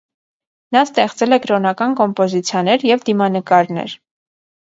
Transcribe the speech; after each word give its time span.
Նա 0.75 0.79
ստեղծել 0.85 1.35
է 1.35 1.39
կրոնական 1.43 1.93
կոմպոզիցիաներ 2.01 2.87
և 2.93 3.05
դիմանկարներ։ 3.11 3.97